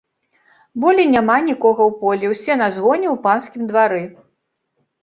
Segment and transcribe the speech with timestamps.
[0.85, 4.03] Болей няма нікога ў полі, усе на згоне ў панскім двары.